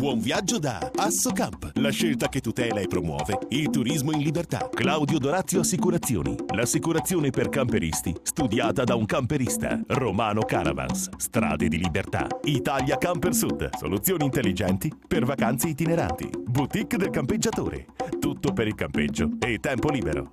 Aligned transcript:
Buon 0.00 0.18
viaggio 0.18 0.58
da 0.58 0.90
Assocamp, 0.96 1.72
la 1.74 1.90
scelta 1.90 2.30
che 2.30 2.40
tutela 2.40 2.80
e 2.80 2.86
promuove 2.86 3.38
il 3.50 3.68
turismo 3.68 4.12
in 4.12 4.20
libertà. 4.20 4.70
Claudio 4.72 5.18
Dorazio 5.18 5.60
Assicurazioni, 5.60 6.34
l'assicurazione 6.54 7.28
per 7.28 7.50
camperisti, 7.50 8.16
studiata 8.22 8.82
da 8.84 8.94
un 8.94 9.04
camperista. 9.04 9.78
Romano 9.88 10.40
Caravans, 10.40 11.10
strade 11.18 11.68
di 11.68 11.76
libertà. 11.76 12.26
Italia 12.44 12.96
Camper 12.96 13.34
Sud, 13.34 13.76
soluzioni 13.76 14.24
intelligenti 14.24 14.90
per 15.06 15.26
vacanze 15.26 15.68
itineranti. 15.68 16.30
Boutique 16.46 16.96
del 16.96 17.10
campeggiatore, 17.10 17.88
tutto 18.18 18.54
per 18.54 18.68
il 18.68 18.74
campeggio 18.74 19.32
e 19.38 19.58
tempo 19.58 19.90
libero. 19.90 20.32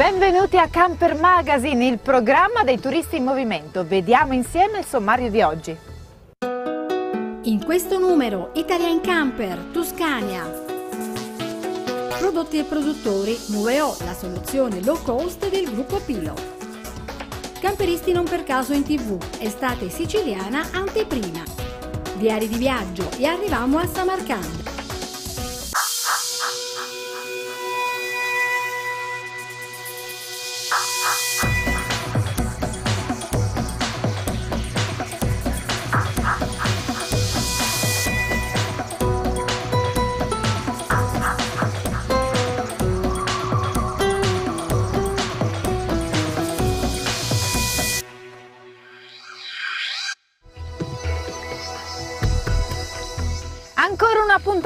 Benvenuti 0.00 0.56
a 0.56 0.66
Camper 0.66 1.14
Magazine, 1.14 1.86
il 1.86 1.98
programma 1.98 2.64
dei 2.64 2.80
turisti 2.80 3.16
in 3.16 3.24
movimento. 3.24 3.84
Vediamo 3.86 4.32
insieme 4.32 4.78
il 4.78 4.86
sommario 4.86 5.28
di 5.28 5.42
oggi. 5.42 5.76
In 7.42 7.62
questo 7.62 7.98
numero, 7.98 8.50
Italia 8.54 8.88
in 8.88 9.02
Camper, 9.02 9.58
Tuscania. 9.70 10.50
Prodotti 12.18 12.56
e 12.56 12.62
produttori, 12.62 13.38
Nuveo, 13.48 13.94
la 14.06 14.14
soluzione 14.14 14.82
low 14.82 15.02
cost 15.02 15.46
del 15.50 15.70
gruppo 15.70 15.98
Pilo. 15.98 16.32
Camperisti 17.60 18.12
non 18.12 18.24
per 18.24 18.42
caso 18.42 18.72
in 18.72 18.84
tv, 18.84 19.22
estate 19.38 19.90
siciliana 19.90 20.66
anteprima. 20.72 21.42
Diari 22.14 22.48
di 22.48 22.56
viaggio 22.56 23.06
e 23.18 23.26
arriviamo 23.26 23.76
a 23.76 23.86
Samarcanda. 23.86 24.69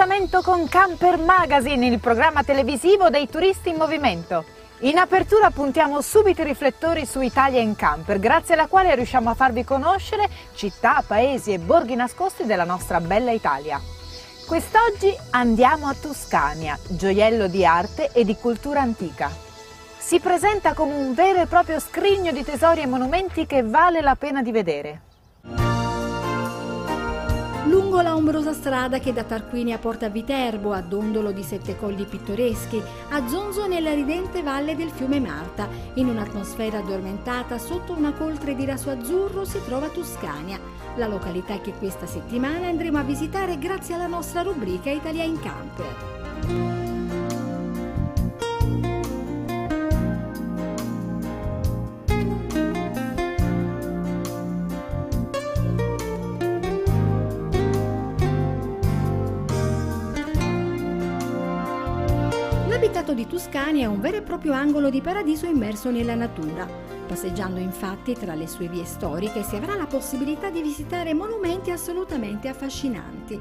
Appuntamento 0.05 0.43
con 0.43 0.69
Camper 0.69 1.17
Magazine, 1.17 1.87
il 1.87 1.99
programma 1.99 2.45
televisivo 2.45 3.09
dei 3.09 3.27
turisti 3.27 3.71
in 3.71 3.77
movimento. 3.77 4.45
In 4.81 4.99
apertura 4.99 5.51
puntiamo 5.51 6.03
subito 6.03 6.43
i 6.43 6.45
riflettori 6.45 7.07
su 7.07 7.23
Italia 7.23 7.59
in 7.61 7.75
Camper, 7.75 8.19
grazie 8.19 8.53
alla 8.53 8.67
quale 8.67 8.95
riusciamo 8.95 9.31
a 9.31 9.35
farvi 9.35 9.65
conoscere 9.65 10.29
città, 10.55 11.03
paesi 11.07 11.55
e 11.55 11.59
borghi 11.59 11.95
nascosti 11.95 12.45
della 12.45 12.65
nostra 12.65 13.01
bella 13.01 13.31
Italia. 13.31 13.81
Quest'oggi 14.47 15.17
andiamo 15.31 15.87
a 15.87 15.95
Tuscania, 15.95 16.79
gioiello 16.87 17.47
di 17.47 17.65
arte 17.65 18.11
e 18.13 18.25
di 18.25 18.37
cultura 18.37 18.83
antica. 18.83 19.31
Si 19.97 20.21
presenta 20.21 20.75
come 20.75 20.93
un 20.93 21.15
vero 21.15 21.41
e 21.41 21.47
proprio 21.47 21.81
scrigno 21.81 22.31
di 22.31 22.45
tesori 22.45 22.83
e 22.83 22.87
monumenti 22.87 23.47
che 23.47 23.63
vale 23.63 24.03
la 24.03 24.17
pena 24.17 24.43
di 24.43 24.53
vedere. 24.53 25.01
Lungo 27.75 28.01
la 28.03 28.15
ombrosa 28.15 28.53
strada 28.53 29.01
che 29.01 29.13
da 29.13 29.25
Tarquinia 29.25 29.79
porta 29.79 30.07
a 30.07 30.09
Viterbo, 30.09 30.73
a 30.73 30.81
Dondolo 30.81 31.33
di 31.33 31.43
sette 31.43 31.77
colli 31.77 32.05
pittoreschi, 32.05 32.81
a 33.09 33.27
Zonzo 33.27 33.67
nella 33.67 33.93
ridente 33.93 34.45
valle 34.45 34.77
del 34.77 34.91
fiume 34.91 35.19
Marta, 35.19 35.69
in 35.95 36.07
un'atmosfera 36.07 36.79
addormentata 36.79 37.59
sotto 37.59 37.93
una 37.93 38.13
coltre 38.13 38.55
di 38.55 38.65
raso 38.65 38.91
azzurro 38.91 39.45
si 39.45 39.61
trova 39.65 39.89
Tuscania, 39.89 40.61
la 40.95 41.09
località 41.09 41.59
che 41.61 41.73
questa 41.73 42.07
settimana 42.07 42.69
andremo 42.69 42.99
a 42.99 43.03
visitare 43.03 43.59
grazie 43.59 43.95
alla 43.95 44.07
nostra 44.07 44.43
rubrica 44.43 44.91
Italia 44.91 45.25
in 45.25 45.41
Camper. 45.41 46.84
Tuscania 63.35 63.87
è 63.87 63.89
un 63.89 63.99
vero 63.99 64.19
e 64.19 64.23
proprio 64.23 64.53
angolo 64.53 64.91
di 64.91 65.01
paradiso 65.01 65.47
immerso 65.47 65.91
nella 65.91 66.15
natura. 66.15 66.69
Passeggiando 67.09 67.59
infatti 67.59 68.13
tra 68.13 68.33
le 68.37 68.47
sue 68.47 68.69
vie 68.69 68.85
storiche 68.85 69.43
si 69.43 69.57
avrà 69.57 69.75
la 69.75 69.87
possibilità 69.87 70.51
di 70.51 70.63
visitare 70.63 71.15
monumenti 71.15 71.73
assolutamente 71.73 72.47
affascinanti. 72.47 73.37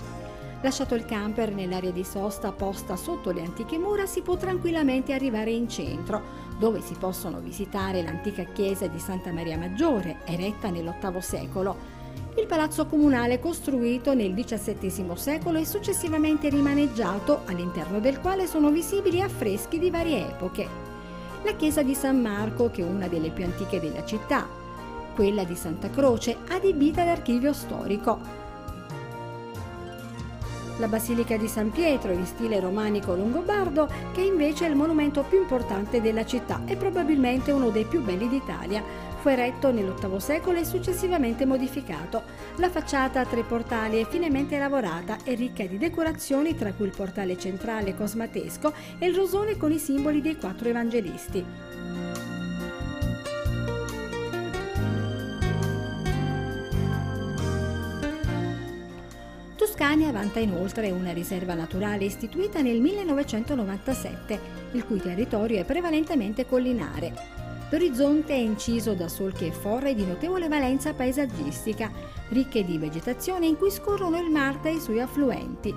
Lasciato 0.63 0.95
il 0.95 1.05
camper 1.05 1.53
nell'area 1.53 1.91
di 1.91 2.03
sosta 2.03 2.51
posta 2.51 2.95
sotto 2.95 3.29
le 3.29 3.43
antiche 3.43 3.77
mura 3.77 4.07
si 4.07 4.23
può 4.23 4.35
tranquillamente 4.35 5.13
arrivare 5.13 5.51
in 5.51 5.69
centro, 5.69 6.23
dove 6.57 6.81
si 6.81 6.95
possono 6.95 7.39
visitare 7.39 8.01
l'antica 8.01 8.45
chiesa 8.45 8.87
di 8.87 8.97
Santa 8.97 9.31
Maria 9.31 9.59
Maggiore, 9.59 10.21
eretta 10.25 10.71
nell'VIII 10.71 11.21
secolo, 11.21 11.77
il 12.37 12.47
palazzo 12.47 12.87
comunale 12.87 13.39
costruito 13.39 14.13
nel 14.13 14.33
XVII 14.33 15.11
secolo 15.15 15.59
e 15.59 15.65
successivamente 15.65 16.49
rimaneggiato, 16.49 17.41
all'interno 17.45 17.99
del 17.99 18.19
quale 18.19 18.47
sono 18.47 18.69
visibili 18.69 19.21
affreschi 19.21 19.77
di 19.77 19.91
varie 19.91 20.29
epoche. 20.29 20.67
La 21.43 21.53
chiesa 21.53 21.83
di 21.83 21.93
San 21.93 22.21
Marco, 22.21 22.71
che 22.71 22.81
è 22.81 22.85
una 22.85 23.07
delle 23.07 23.29
più 23.29 23.43
antiche 23.43 23.79
della 23.79 24.03
città, 24.03 24.47
quella 25.13 25.43
di 25.43 25.55
Santa 25.55 25.89
Croce, 25.89 26.37
adibita 26.47 27.03
ad 27.03 27.09
archivio 27.09 27.53
storico, 27.53 28.41
la 30.77 30.87
Basilica 30.87 31.37
di 31.37 31.47
San 31.47 31.69
Pietro 31.69 32.11
in 32.11 32.25
stile 32.25 32.59
romanico 32.59 33.13
longobardo, 33.13 33.87
che 34.11 34.21
invece 34.21 34.65
è 34.65 34.69
il 34.69 34.75
monumento 34.75 35.23
più 35.23 35.39
importante 35.39 36.01
della 36.01 36.25
città 36.25 36.61
e 36.65 36.75
probabilmente 36.75 37.51
uno 37.51 37.69
dei 37.69 37.85
più 37.85 38.01
belli 38.01 38.27
d'Italia. 38.27 39.11
Fu 39.23 39.29
eretto 39.29 39.71
nell'VIII 39.71 40.19
secolo 40.19 40.59
e 40.59 40.65
successivamente 40.65 41.45
modificato. 41.45 42.23
La 42.57 42.69
facciata 42.69 43.21
a 43.21 43.25
tre 43.25 43.43
portali 43.43 44.01
è 44.01 44.05
finemente 44.05 44.57
lavorata 44.57 45.19
e 45.23 45.33
ricca 45.35 45.65
di 45.65 45.77
decorazioni, 45.77 46.55
tra 46.55 46.73
cui 46.73 46.87
il 46.87 46.93
portale 46.93 47.37
centrale 47.37 47.95
cosmatesco 47.95 48.73
e 48.99 49.07
il 49.07 49.15
rosone 49.15 49.55
con 49.55 49.71
i 49.71 49.79
simboli 49.79 50.19
dei 50.19 50.35
quattro 50.35 50.67
evangelisti. 50.67 51.45
Tuscania 59.55 60.11
vanta 60.11 60.39
inoltre 60.39 60.91
una 60.91 61.13
riserva 61.13 61.53
naturale 61.53 62.03
istituita 62.03 62.59
nel 62.59 62.81
1997, 62.81 64.39
il 64.73 64.83
cui 64.83 64.99
territorio 64.99 65.61
è 65.61 65.63
prevalentemente 65.63 66.45
collinare. 66.45 67.32
L'orizzonte 67.73 68.33
è 68.33 68.37
inciso 68.37 68.93
da 68.93 69.07
solchi 69.07 69.47
e 69.47 69.51
forre 69.51 69.95
di 69.95 70.05
notevole 70.05 70.47
valenza 70.47 70.93
paesaggistica, 70.93 71.89
ricche 72.29 72.63
di 72.63 72.77
vegetazione 72.77 73.47
in 73.47 73.57
cui 73.57 73.71
scorrono 73.71 74.19
il 74.19 74.29
Marta 74.29 74.69
e 74.69 74.75
i 74.75 74.79
suoi 74.79 75.01
affluenti. 75.01 75.73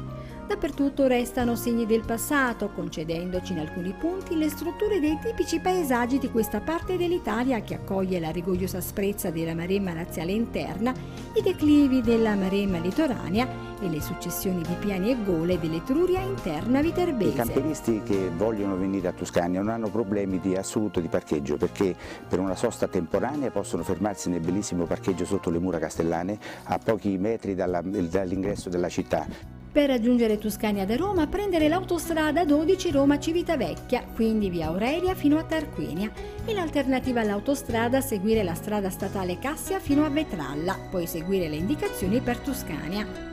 Dappertutto 0.46 1.06
restano 1.06 1.56
segni 1.56 1.86
del 1.86 2.04
passato, 2.04 2.68
concedendoci 2.68 3.52
in 3.52 3.60
alcuni 3.60 3.94
punti 3.98 4.36
le 4.36 4.50
strutture 4.50 5.00
dei 5.00 5.18
tipici 5.22 5.58
paesaggi 5.58 6.18
di 6.18 6.30
questa 6.30 6.60
parte 6.60 6.98
dell'Italia 6.98 7.62
che 7.62 7.76
accoglie 7.76 8.20
la 8.20 8.30
rigogliosa 8.30 8.76
asprezza 8.76 9.30
della 9.30 9.54
maremma 9.54 9.94
laziale 9.94 10.32
interna, 10.32 10.92
i 11.34 11.40
declivi 11.40 12.02
della 12.02 12.34
maremma 12.34 12.76
litoranea 12.76 13.65
e 13.80 13.88
le 13.88 14.00
successioni 14.00 14.62
di 14.62 14.74
piani 14.78 15.10
e 15.10 15.22
gole 15.24 15.58
dell'Etruria 15.58 16.20
interna 16.20 16.80
viterbese. 16.80 17.30
I 17.30 17.34
camperisti 17.34 18.02
che 18.02 18.30
vogliono 18.34 18.76
venire 18.76 19.08
a 19.08 19.12
Tuscania 19.12 19.60
non 19.60 19.70
hanno 19.70 19.88
problemi 19.88 20.40
di 20.40 20.54
assoluto 20.56 21.00
di 21.00 21.08
parcheggio 21.08 21.56
perché 21.56 21.94
per 22.28 22.38
una 22.38 22.54
sosta 22.54 22.88
temporanea 22.88 23.50
possono 23.50 23.82
fermarsi 23.82 24.30
nel 24.30 24.40
bellissimo 24.40 24.84
parcheggio 24.84 25.24
sotto 25.24 25.50
le 25.50 25.58
mura 25.58 25.78
castellane 25.78 26.38
a 26.64 26.78
pochi 26.78 27.16
metri 27.18 27.54
dall'ingresso 27.54 28.68
della 28.68 28.88
città. 28.88 29.54
Per 29.76 29.88
raggiungere 29.90 30.38
Tuscania 30.38 30.86
da 30.86 30.96
Roma 30.96 31.26
prendere 31.26 31.68
l'autostrada 31.68 32.46
12 32.46 32.90
Roma 32.92 33.18
Civitavecchia, 33.18 34.06
quindi 34.14 34.48
via 34.48 34.68
Aurelia 34.68 35.14
fino 35.14 35.36
a 35.36 35.44
Tarquinia. 35.44 36.10
In 36.46 36.56
alternativa 36.56 37.20
all'autostrada 37.20 38.00
seguire 38.00 38.42
la 38.42 38.54
strada 38.54 38.88
statale 38.88 39.38
Cassia 39.38 39.78
fino 39.78 40.06
a 40.06 40.08
Vetralla, 40.08 40.78
poi 40.90 41.06
seguire 41.06 41.50
le 41.50 41.56
indicazioni 41.56 42.20
per 42.20 42.38
Tuscania. 42.38 43.25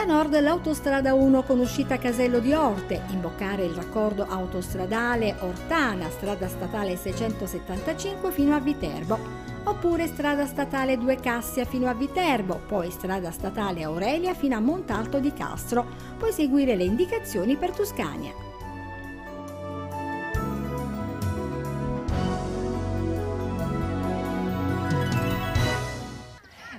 Da 0.00 0.06
nord 0.06 0.40
l'autostrada 0.40 1.12
1 1.12 1.42
con 1.42 1.58
uscita 1.58 1.98
Casello 1.98 2.38
di 2.38 2.54
Orte, 2.54 3.02
imboccare 3.10 3.66
il 3.66 3.74
raccordo 3.74 4.24
autostradale 4.26 5.36
Ortana, 5.40 6.08
strada 6.08 6.48
statale 6.48 6.96
675 6.96 8.32
fino 8.32 8.54
a 8.56 8.60
Viterbo, 8.60 9.18
oppure 9.64 10.06
strada 10.06 10.46
statale 10.46 10.96
2 10.96 11.16
Cassia 11.16 11.66
fino 11.66 11.86
a 11.86 11.92
Viterbo, 11.92 12.62
poi 12.66 12.90
strada 12.90 13.30
statale 13.30 13.82
Aurelia 13.82 14.32
fino 14.32 14.56
a 14.56 14.60
Montalto 14.60 15.18
di 15.18 15.34
Castro, 15.34 15.86
poi 16.16 16.32
seguire 16.32 16.76
le 16.76 16.84
indicazioni 16.84 17.56
per 17.56 17.72
Tuscania. 17.72 18.49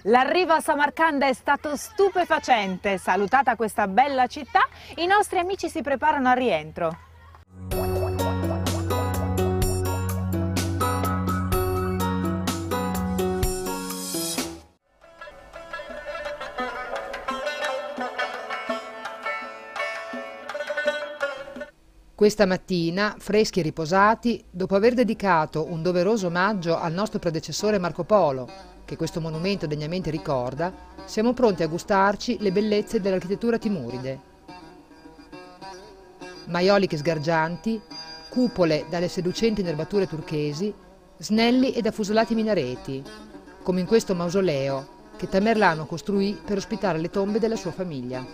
L'arrivo 0.06 0.54
a 0.54 0.60
Samarcanda 0.60 1.28
è 1.28 1.34
stato 1.34 1.76
stupefacente. 1.76 2.98
Salutata 2.98 3.56
questa 3.56 3.88
bella 3.88 4.26
città, 4.26 4.68
i 4.96 5.06
nostri 5.06 5.38
amici 5.38 5.70
si 5.70 5.82
preparano 5.82 6.30
al 6.30 6.38
rientro. 6.38 6.98
Questa 22.16 22.46
mattina, 22.46 23.16
freschi 23.18 23.60
e 23.60 23.64
riposati, 23.64 24.44
dopo 24.50 24.76
aver 24.76 24.94
dedicato 24.94 25.66
un 25.72 25.82
doveroso 25.82 26.28
omaggio 26.28 26.78
al 26.78 26.94
nostro 26.94 27.18
predecessore 27.18 27.80
Marco 27.80 28.04
Polo, 28.04 28.48
che 28.92 28.98
questo 28.98 29.22
monumento 29.22 29.68
degnamente 29.68 30.10
ricorda, 30.10 30.74
siamo 31.06 31.32
pronti 31.32 31.64
a 31.64 31.68
gustarci 31.68 32.40
le 32.42 32.52
bellezze 32.52 33.00
dell'architettura 33.00 33.58
timuride. 33.58 34.20
Maioliche 36.48 36.98
sgargianti, 36.98 37.82
cupole 38.28 38.88
dalle 38.90 39.08
seducenti 39.08 39.62
nervature 39.62 40.08
turchesi, 40.08 40.74
snelli 41.16 41.72
ed 41.72 41.86
affusolati 41.86 42.36
minareti, 42.36 43.02
come 43.64 43.80
in 43.80 43.86
questo 43.86 44.14
mausoleo 44.14 45.00
che 45.16 45.30
Tamerlano 45.30 45.86
costruì 45.86 46.38
per 46.44 46.58
ospitare 46.58 47.00
le 47.00 47.10
tombe 47.10 47.40
della 47.40 47.56
sua 47.56 47.72
famiglia. 47.72 48.26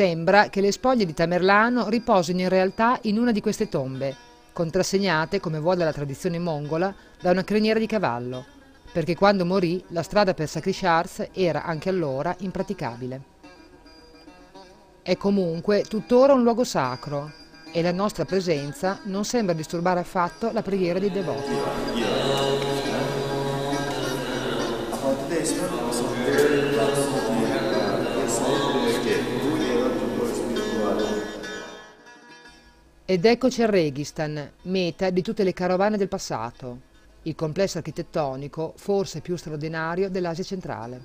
Sembra 0.00 0.48
che 0.48 0.62
le 0.62 0.72
spoglie 0.72 1.04
di 1.04 1.12
Tamerlano 1.12 1.90
riposino 1.90 2.40
in 2.40 2.48
realtà 2.48 2.98
in 3.02 3.18
una 3.18 3.32
di 3.32 3.42
queste 3.42 3.68
tombe, 3.68 4.16
contrassegnate, 4.50 5.40
come 5.40 5.58
vuole 5.58 5.84
la 5.84 5.92
tradizione 5.92 6.38
mongola, 6.38 6.94
da 7.20 7.30
una 7.32 7.44
criniera 7.44 7.78
di 7.78 7.84
cavallo, 7.84 8.46
perché 8.92 9.14
quando 9.14 9.44
morì 9.44 9.84
la 9.88 10.02
strada 10.02 10.32
per 10.32 10.48
Sakrishars 10.48 11.28
era 11.34 11.64
anche 11.64 11.90
allora 11.90 12.34
impraticabile. 12.38 13.20
È 15.02 15.18
comunque 15.18 15.82
tuttora 15.82 16.32
un 16.32 16.44
luogo 16.44 16.64
sacro 16.64 17.30
e 17.70 17.82
la 17.82 17.92
nostra 17.92 18.24
presenza 18.24 19.00
non 19.02 19.26
sembra 19.26 19.52
disturbare 19.52 20.00
affatto 20.00 20.50
la 20.50 20.62
preghiera 20.62 20.98
dei 20.98 21.12
devoti. 21.12 21.52
Ed 33.10 33.24
eccoci 33.24 33.60
al 33.60 33.70
Registan, 33.70 34.52
meta 34.62 35.10
di 35.10 35.20
tutte 35.20 35.42
le 35.42 35.52
carovane 35.52 35.96
del 35.96 36.06
passato, 36.06 36.78
il 37.22 37.34
complesso 37.34 37.78
architettonico 37.78 38.74
forse 38.76 39.20
più 39.20 39.34
straordinario 39.34 40.08
dell'Asia 40.08 40.44
centrale. 40.44 41.00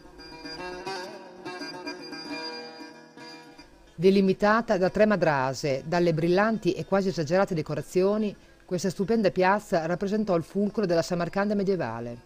Delimitata 3.96 4.78
da 4.78 4.92
tre 4.92 5.08
madrase, 5.08 5.82
dalle 5.88 6.14
brillanti 6.14 6.74
e 6.74 6.86
quasi 6.86 7.08
esagerate 7.08 7.56
decorazioni, 7.56 8.36
questa 8.66 8.92
stupenda 8.92 9.32
piazza 9.32 9.88
rappresentò 9.88 10.36
il 10.36 10.44
fulcro 10.44 10.86
della 10.86 11.02
Samarcanda 11.02 11.56
medievale. 11.56 12.18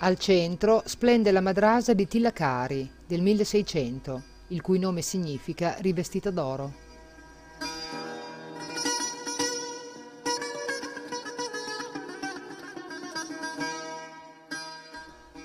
Al 0.00 0.18
centro 0.18 0.82
splende 0.86 1.30
la 1.30 1.40
madrasa 1.40 1.94
di 1.94 2.08
Tillakari 2.08 2.90
del 3.06 3.22
1600, 3.22 4.29
il 4.50 4.60
cui 4.60 4.78
nome 4.78 5.02
significa 5.02 5.76
rivestita 5.78 6.30
d'oro. 6.30 6.88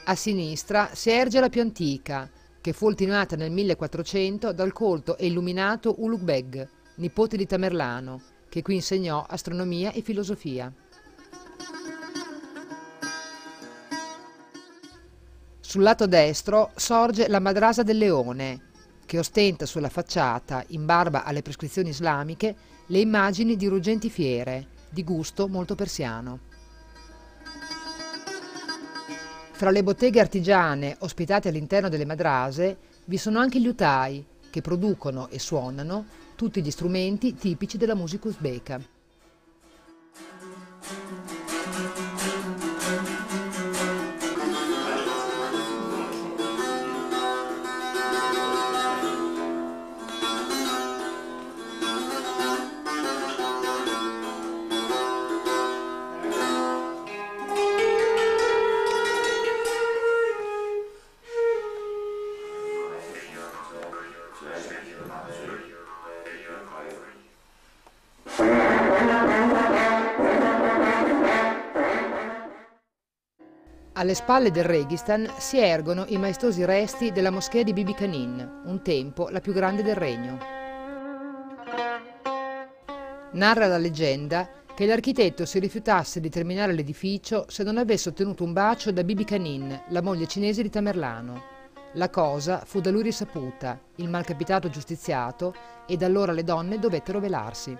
A 0.07 0.13
sinistra 0.13 0.90
si 0.94 1.10
erge 1.10 1.40
la 1.40 1.50
più 1.50 1.62
antica, 1.62 2.30
che 2.62 2.74
fu 2.74 2.86
ultimata 2.86 3.36
nel 3.36 3.52
1400 3.52 4.54
dal 4.54 4.72
colto 4.72 5.18
e 5.18 5.25
illuminato 5.25 5.96
Ulugh 5.98 6.22
Beg, 6.22 6.68
nipote 6.96 7.38
di 7.38 7.48
Tamerlano, 7.48 8.22
che 8.50 8.62
qui 8.62 8.75
insegnò 8.75 9.25
astronomia 9.28 9.92
e 9.92 10.02
filosofia. 10.02 10.72
Sul 15.60 15.81
lato 15.81 16.06
destro 16.06 16.72
sorge 16.75 17.28
la 17.28 17.40
Madrasa 17.40 17.81
del 17.81 17.98
Leone, 17.98 18.74
che 19.06 19.19
ostenta 19.19 19.66
sulla 19.66 19.90
facciata, 19.90 20.63
in 20.69 20.86
barba 20.86 21.24
alle 21.24 21.42
prescrizioni 21.42 21.90
islamiche, 21.90 22.56
le 22.88 23.00
immagini 23.00 23.56
di 23.56 23.68
ruggenti 23.68 24.10
fiere, 24.10 24.68
di 24.90 25.04
gusto 25.04 25.48
molto 25.48 25.75
persiano. 25.75 26.40
Fra 29.52 29.72
le 29.72 29.84
botteghe 29.84 30.19
artigiane 30.19 30.98
ospitate 31.00 31.48
all'interno 31.48 31.88
delle 31.88 32.06
madrase 32.06 32.78
vi 33.06 33.18
sono 33.18 33.40
anche 33.40 33.62
gli 33.62 33.68
utai, 33.68 34.25
che 34.50 34.62
producono 34.62 35.30
e 35.30 35.40
suonano 35.40 36.06
tutti 36.36 36.62
gli 36.62 36.72
strumenti 36.72 37.36
tipici 37.36 37.78
della 37.78 37.96
musica 37.96 38.28
uzbeka. 38.28 38.81
Alle 74.06 74.13
spalle 74.13 74.52
del 74.52 74.66
Registan 74.66 75.28
si 75.40 75.57
ergono 75.57 76.06
i 76.09 76.18
maestosi 76.19 76.64
resti 76.64 77.12
della 77.12 77.31
moschea 77.31 77.64
di 77.64 77.74
Bibi 77.74 77.95
Kanin, 77.95 78.62
un 78.66 78.83
tempo 78.83 79.30
la 79.30 79.40
più 79.40 79.52
grande 79.52 79.81
del 79.81 79.95
regno. 79.95 80.38
Narra 83.31 83.66
la 83.66 83.80
leggenda 83.80 84.47
che 84.76 84.85
l'architetto 84.85 85.47
si 85.47 85.57
rifiutasse 85.57 86.19
di 86.19 86.30
terminare 86.30 86.74
l'edificio 86.74 87.45
se 87.50 87.64
non 87.64 87.80
avesse 87.80 88.09
ottenuto 88.09 88.44
un 88.44 88.54
bacio 88.54 88.92
da 88.92 89.04
Bibi 89.04 89.24
Kanin, 89.24 89.85
la 89.90 90.04
moglie 90.04 90.28
cinese 90.28 90.62
di 90.62 90.69
Tamerlano. 90.69 91.42
La 91.94 92.12
cosa 92.12 92.62
fu 92.64 92.81
da 92.81 92.92
lui 92.92 93.02
risaputa, 93.02 93.80
il 93.95 94.07
malcapitato 94.07 94.69
giustiziato, 94.69 95.56
e 95.88 95.97
da 95.97 96.06
allora 96.06 96.31
le 96.31 96.44
donne 96.44 96.78
dovettero 96.78 97.19
velarsi. 97.19 97.76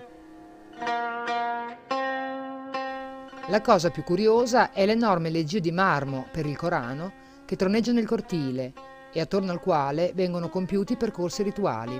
La 3.48 3.60
cosa 3.60 3.90
più 3.90 4.02
curiosa 4.02 4.72
è 4.72 4.84
l'enorme 4.86 5.30
leggio 5.30 5.60
di 5.60 5.70
marmo 5.70 6.26
per 6.32 6.46
il 6.46 6.56
Corano 6.56 7.12
che 7.44 7.54
troneggia 7.54 7.92
nel 7.92 8.04
cortile 8.04 8.72
e 9.12 9.20
attorno 9.20 9.52
al 9.52 9.60
quale 9.60 10.10
vengono 10.16 10.48
compiuti 10.48 10.96
percorsi 10.96 11.44
rituali. 11.44 11.96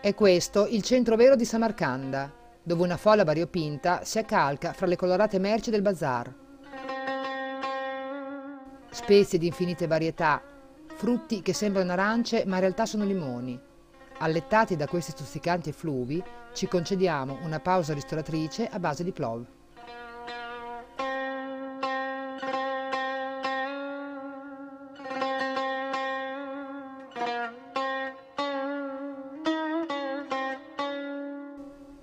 È 0.00 0.14
questo 0.14 0.66
il 0.68 0.82
centro 0.82 1.16
vero 1.16 1.36
di 1.36 1.44
Samarcanda, 1.44 2.32
dove 2.62 2.82
una 2.82 2.96
folla 2.96 3.22
variopinta 3.22 4.02
si 4.02 4.18
accalca 4.18 4.72
fra 4.72 4.86
le 4.86 4.96
colorate 4.96 5.38
merci 5.38 5.68
del 5.68 5.82
bazar. 5.82 6.34
Spezie 8.90 9.38
di 9.38 9.46
infinite 9.46 9.86
varietà, 9.86 10.42
frutti 10.94 11.42
che 11.42 11.52
sembrano 11.52 11.92
arance 11.92 12.44
ma 12.46 12.54
in 12.54 12.60
realtà 12.60 12.86
sono 12.86 13.04
limoni, 13.04 13.68
Allettati 14.22 14.76
da 14.76 14.86
questi 14.86 15.12
stuzzicanti 15.12 15.70
effluvi, 15.70 16.22
ci 16.52 16.68
concediamo 16.68 17.38
una 17.42 17.58
pausa 17.58 17.94
ristoratrice 17.94 18.66
a 18.66 18.78
base 18.78 19.02
di 19.02 19.12
plov. 19.12 19.46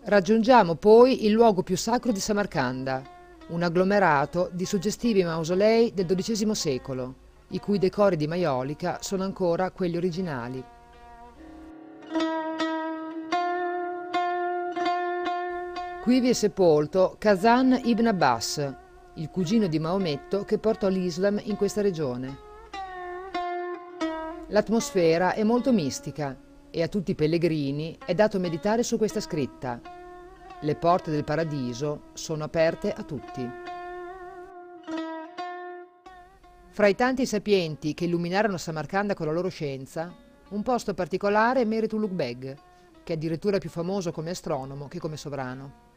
Raggiungiamo 0.02 0.74
poi 0.74 1.26
il 1.26 1.32
luogo 1.34 1.62
più 1.62 1.78
sacro 1.78 2.12
di 2.12 2.20
Samarcanda, 2.20 3.04
un 3.50 3.62
agglomerato 3.62 4.50
di 4.52 4.66
suggestivi 4.66 5.24
mausolei 5.24 5.94
del 5.94 6.08
XII 6.08 6.56
secolo, 6.56 7.16
i 7.50 7.60
cui 7.60 7.78
decori 7.78 8.16
di 8.16 8.26
maiolica 8.26 8.98
sono 9.02 9.24
ancora 9.24 9.70
quelli 9.70 9.98
originali. 9.98 10.64
Qui 16.08 16.22
vi 16.22 16.30
è 16.30 16.34
sepolto 16.34 17.18
Kazan 17.20 17.82
ibn 17.84 18.08
Abbas, 18.08 18.76
il 19.16 19.30
cugino 19.30 19.68
di 19.68 19.78
Maometto 19.78 20.46
che 20.46 20.58
portò 20.58 20.88
l'Islam 20.88 21.38
in 21.44 21.58
questa 21.58 21.82
regione. 21.82 22.38
L'atmosfera 24.48 25.34
è 25.34 25.44
molto 25.44 25.74
mistica 25.74 26.34
e 26.72 26.82
a 26.82 26.88
tutti 26.88 27.12
i 27.12 27.16
pellegrini 27.16 27.98
è 28.06 28.14
dato 28.14 28.40
meditare 28.40 28.84
su 28.84 28.96
questa 28.96 29.20
scritta. 29.20 29.82
Le 30.62 30.76
porte 30.78 31.12
del 31.12 31.26
paradiso 31.26 32.04
sono 32.14 32.46
aperte 32.46 32.94
a 32.94 33.04
tutti. 33.04 33.46
Fra 36.70 36.88
i 36.88 36.96
tanti 36.96 37.26
sapienti 37.26 37.94
che 37.94 38.06
illuminarono 38.06 38.56
Samarcanda 38.56 39.14
con 39.14 39.26
la 39.26 39.34
loro 39.34 39.50
scienza, 39.50 40.16
un 40.52 40.64
posto 40.64 40.94
particolare 40.94 41.66
merita 41.66 41.98
Ulugh 41.98 42.14
Beg, 42.14 42.56
che 43.04 43.12
è 43.12 43.16
addirittura 43.18 43.58
più 43.58 43.70
famoso 43.70 44.14
come 44.14 44.30
astronomo 44.30 44.88
che 44.88 45.00
come 45.00 45.18
sovrano. 45.18 45.88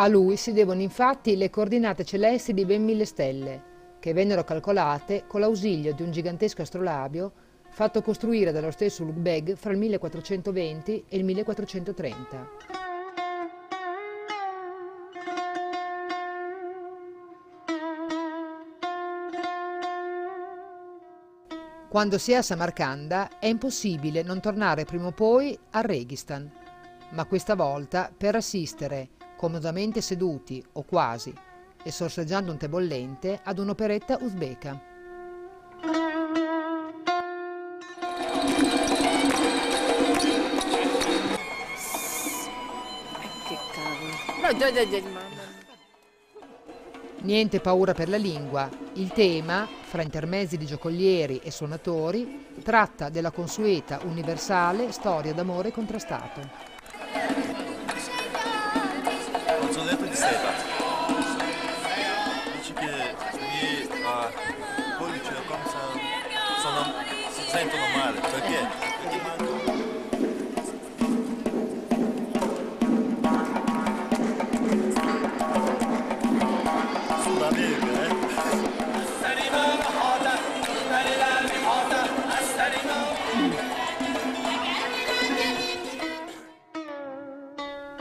A 0.00 0.06
lui 0.06 0.36
si 0.36 0.52
devono 0.52 0.80
infatti 0.80 1.36
le 1.36 1.50
coordinate 1.50 2.04
celesti 2.04 2.54
di 2.54 2.64
ben 2.64 2.84
mille 2.84 3.04
stelle, 3.04 3.96
che 3.98 4.12
vennero 4.12 4.44
calcolate 4.44 5.24
con 5.26 5.40
l'ausilio 5.40 5.92
di 5.92 6.02
un 6.02 6.12
gigantesco 6.12 6.62
astrolabio 6.62 7.32
fatto 7.70 8.00
costruire 8.00 8.52
dallo 8.52 8.70
stesso 8.70 9.02
Ulugh 9.02 9.54
fra 9.54 9.72
il 9.72 9.78
1420 9.78 11.04
e 11.08 11.16
il 11.16 11.24
1430. 11.24 12.48
Quando 21.88 22.18
si 22.18 22.30
è 22.30 22.36
a 22.36 22.42
Samarcanda 22.42 23.40
è 23.40 23.46
impossibile 23.46 24.22
non 24.22 24.40
tornare 24.40 24.84
prima 24.84 25.08
o 25.08 25.10
poi 25.12 25.58
al 25.70 25.82
Registan, 25.82 26.48
ma 27.10 27.24
questa 27.24 27.56
volta 27.56 28.12
per 28.16 28.36
assistere, 28.36 29.16
comodamente 29.38 30.00
seduti 30.00 30.60
o 30.72 30.82
quasi, 30.82 31.32
e 31.84 31.92
sorseggiando 31.92 32.50
un 32.50 32.58
tè 32.58 32.68
bollente 32.68 33.38
ad 33.40 33.60
un'operetta 33.60 34.18
uzbeka. 34.20 34.82
Niente 47.20 47.60
paura 47.60 47.94
per 47.94 48.08
la 48.08 48.16
lingua. 48.16 48.68
Il 48.94 49.12
tema, 49.12 49.68
fra 49.82 50.02
intermezzi 50.02 50.56
di 50.56 50.66
giocolieri 50.66 51.38
e 51.44 51.52
suonatori, 51.52 52.46
tratta 52.64 53.08
della 53.08 53.30
consueta 53.30 54.00
universale 54.02 54.90
storia 54.90 55.32
d'amore 55.32 55.70
contrastato. 55.70 56.77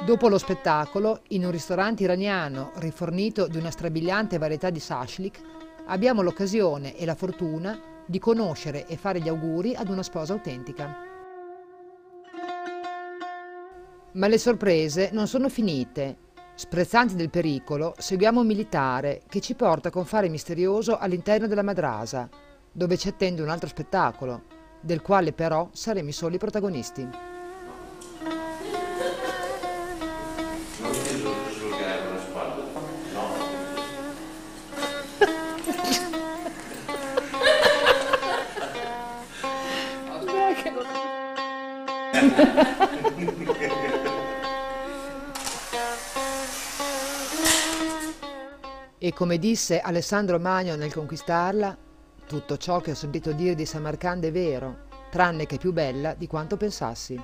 Dopo 0.08 0.30
lo 0.30 0.38
spettacolo, 0.38 1.20
in 1.32 1.44
un 1.44 1.52
ristorante 1.52 2.04
iraniano 2.04 2.72
rifornito 2.76 3.46
di 3.46 3.58
una 3.58 3.72
strabiliante 3.72 4.38
varietà 4.38 4.70
di 4.70 4.80
sashlik, 4.80 5.42
abbiamo 5.88 6.22
l'occasione 6.22 6.96
e 6.96 7.04
la 7.04 7.14
fortuna 7.14 7.78
di 8.06 8.18
conoscere 8.18 8.88
e 8.88 8.96
fare 8.96 9.20
gli 9.20 9.28
auguri 9.28 9.76
ad 9.76 9.90
una 9.90 10.04
sposa 10.04 10.32
autentica. 10.32 10.96
Ma 14.14 14.28
le 14.28 14.38
sorprese 14.38 15.10
non 15.12 15.28
sono 15.28 15.50
finite. 15.50 16.20
Sprezzanti 16.56 17.16
del 17.16 17.30
pericolo, 17.30 17.94
seguiamo 17.98 18.40
un 18.40 18.48
militare 18.48 19.24
che 19.28 19.42
ci 19.42 19.56
porta 19.56 19.90
con 19.90 20.06
fare 20.06 20.30
misterioso 20.30 20.98
all'interno 20.98 21.48
della 21.48 21.64
madrasa, 21.64 22.30
dove 22.72 22.96
ci 22.96 23.10
attende 23.10 23.42
un 23.42 23.50
altro 23.50 23.68
spettacolo, 23.68 24.44
del 24.80 25.02
quale 25.02 25.34
però 25.34 25.68
saremo 25.74 26.08
i 26.08 26.14
soli 26.14 26.38
protagonisti. 26.38 27.36
E 49.00 49.14
come 49.14 49.38
disse 49.38 49.80
Alessandro 49.80 50.40
Magno 50.40 50.76
nel 50.76 50.92
conquistarla, 50.92 51.78
tutto 52.26 52.58
ciò 52.58 52.82
che 52.82 52.92
ho 52.92 52.96
sentito 52.96 53.32
dire 53.32 53.54
di 53.54 53.66
Samarcanda 53.66 54.26
è 54.26 54.32
vero, 54.32 54.86
tranne 55.12 55.46
che 55.46 55.58
più 55.58 55.72
bella 55.72 56.16
di 56.16 56.26
quanto 56.26 56.58
pensassi. 56.58 57.22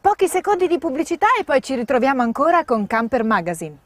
Pochi 0.00 0.28
secondi 0.28 0.68
di 0.68 0.78
pubblicità 0.78 1.26
e 1.38 1.42
poi 1.42 1.60
ci 1.60 1.74
ritroviamo 1.74 2.22
ancora 2.22 2.64
con 2.64 2.86
Camper 2.86 3.24
Magazine. 3.24 3.85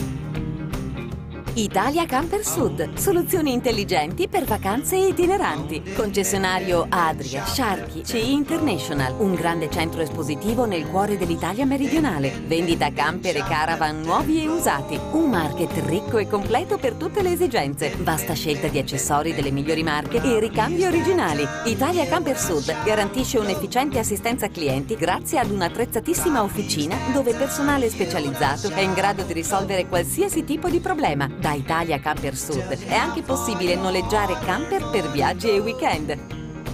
Italia 1.55 2.05
Camper 2.05 2.45
Sud, 2.45 2.93
soluzioni 2.93 3.51
intelligenti 3.51 4.29
per 4.29 4.45
vacanze 4.45 4.95
itineranti. 4.95 5.83
Concessionario 5.93 6.85
Adria, 6.87 7.43
Sharky, 7.43 8.03
CI 8.05 8.31
International, 8.31 9.15
un 9.17 9.33
grande 9.33 9.69
centro 9.69 9.99
espositivo 9.99 10.63
nel 10.63 10.87
cuore 10.87 11.17
dell'Italia 11.17 11.65
meridionale. 11.65 12.31
Vendita 12.47 12.93
camper 12.93 13.35
e 13.35 13.43
caravan 13.43 13.99
nuovi 13.99 14.41
e 14.41 14.47
usati. 14.47 14.97
Un 15.11 15.29
market 15.29 15.71
ricco 15.87 16.19
e 16.19 16.27
completo 16.27 16.77
per 16.77 16.93
tutte 16.93 17.21
le 17.21 17.33
esigenze. 17.33 17.97
Vasta 17.97 18.31
scelta 18.31 18.69
di 18.69 18.79
accessori 18.79 19.33
delle 19.33 19.51
migliori 19.51 19.83
marche 19.83 20.21
e 20.23 20.39
ricambi 20.39 20.85
originali. 20.85 21.45
Italia 21.65 22.05
Camper 22.05 22.39
Sud 22.39 22.73
garantisce 22.85 23.39
un'efficiente 23.39 23.99
assistenza 23.99 24.47
clienti 24.47 24.95
grazie 24.95 25.39
ad 25.39 25.51
un'attrezzatissima 25.51 26.43
officina 26.43 26.95
dove 27.11 27.33
personale 27.33 27.89
specializzato 27.89 28.69
è 28.69 28.79
in 28.79 28.93
grado 28.93 29.23
di 29.23 29.33
risolvere 29.33 29.87
qualsiasi 29.87 30.45
tipo 30.45 30.69
di 30.69 30.79
problema 30.79 31.39
da 31.41 31.53
Italia 31.53 31.99
Camper 31.99 32.37
Sud 32.37 32.85
è 32.85 32.93
anche 32.93 33.23
possibile 33.23 33.75
noleggiare 33.75 34.37
camper 34.45 34.91
per 34.91 35.09
viaggi 35.09 35.49
e 35.49 35.59
weekend. 35.59 36.15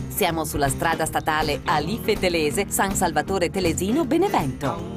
Siamo 0.09 0.43
sulla 0.43 0.67
strada 0.67 1.05
statale 1.05 1.62
Alife 1.63 2.19
Telese, 2.19 2.65
San 2.67 2.93
Salvatore 2.93 3.50
Telesino, 3.50 4.03
Benevento. 4.03 4.96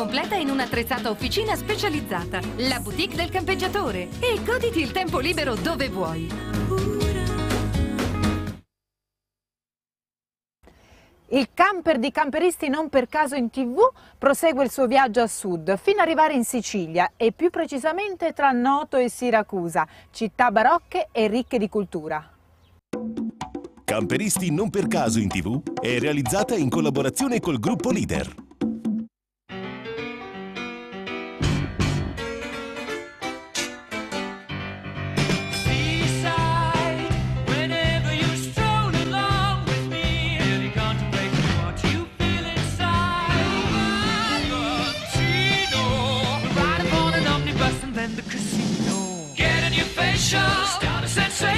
completa 0.00 0.34
in 0.34 0.48
un'attrezzata 0.48 1.10
officina 1.10 1.54
specializzata. 1.56 2.40
La 2.68 2.80
boutique 2.80 3.16
del 3.16 3.28
campeggiatore. 3.28 4.08
E 4.18 4.40
goditi 4.42 4.80
il 4.80 4.92
tempo 4.92 5.18
libero 5.18 5.54
dove 5.54 5.90
vuoi. 5.90 6.26
Il 11.32 11.48
camper 11.52 11.98
di 11.98 12.10
camperisti 12.10 12.70
non 12.70 12.88
per 12.88 13.08
caso 13.08 13.34
in 13.34 13.50
tv 13.50 13.76
prosegue 14.16 14.64
il 14.64 14.70
suo 14.70 14.86
viaggio 14.86 15.20
a 15.20 15.26
sud 15.26 15.76
fino 15.76 16.00
ad 16.00 16.06
arrivare 16.06 16.32
in 16.32 16.44
Sicilia 16.44 17.12
e 17.18 17.32
più 17.32 17.50
precisamente 17.50 18.32
tra 18.32 18.52
Noto 18.52 18.96
e 18.96 19.10
Siracusa, 19.10 19.86
città 20.10 20.50
barocche 20.50 21.08
e 21.12 21.28
ricche 21.28 21.58
di 21.58 21.68
cultura. 21.68 22.26
Camperisti 23.84 24.50
non 24.50 24.70
per 24.70 24.86
caso 24.86 25.18
in 25.18 25.28
tv 25.28 25.60
è 25.78 25.98
realizzata 25.98 26.56
in 26.56 26.70
collaborazione 26.70 27.38
col 27.38 27.58
gruppo 27.58 27.90
Leader. 27.90 28.48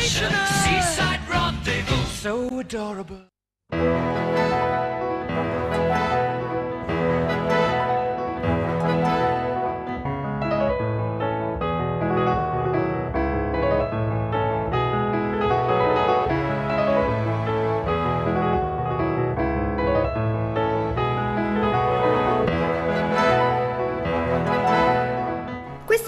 Seaside 0.02 1.20
rendezvous, 1.30 2.04
so 2.06 2.58
adorable. 2.58 3.20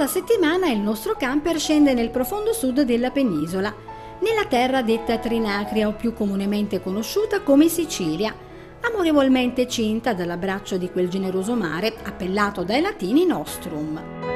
Questa 0.04 0.20
settimana 0.20 0.68
il 0.68 0.80
nostro 0.80 1.14
camper 1.16 1.58
scende 1.58 1.94
nel 1.94 2.10
profondo 2.10 2.52
sud 2.52 2.82
della 2.82 3.10
penisola, 3.10 3.74
nella 4.20 4.44
terra 4.46 4.82
detta 4.82 5.16
Trinacria 5.16 5.88
o 5.88 5.94
più 5.94 6.12
comunemente 6.12 6.82
conosciuta 6.82 7.40
come 7.40 7.68
Sicilia, 7.68 8.34
amorevolmente 8.82 9.66
cinta 9.66 10.12
dall'abbraccio 10.12 10.76
di 10.76 10.90
quel 10.90 11.08
generoso 11.08 11.54
mare 11.54 11.94
appellato 12.02 12.64
dai 12.64 12.82
latini 12.82 13.24
nostrum. 13.24 14.33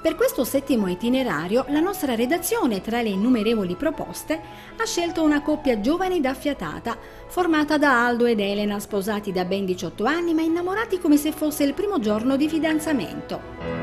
Per 0.00 0.14
questo 0.14 0.44
settimo 0.44 0.88
itinerario, 0.88 1.66
la 1.68 1.80
nostra 1.80 2.14
redazione, 2.14 2.80
tra 2.80 3.02
le 3.02 3.10
innumerevoli 3.10 3.74
proposte, 3.74 4.40
ha 4.78 4.86
scelto 4.86 5.22
una 5.22 5.42
coppia 5.42 5.78
giovane 5.80 6.16
ed 6.16 6.24
affiatata, 6.24 6.96
formata 7.26 7.76
da 7.76 8.06
Aldo 8.06 8.24
ed 8.24 8.40
Elena, 8.40 8.78
sposati 8.78 9.30
da 9.30 9.44
ben 9.44 9.66
18 9.66 10.04
anni 10.04 10.32
ma 10.32 10.40
innamorati 10.40 10.98
come 10.98 11.18
se 11.18 11.32
fosse 11.32 11.64
il 11.64 11.74
primo 11.74 11.98
giorno 11.98 12.36
di 12.36 12.48
fidanzamento. 12.48 13.79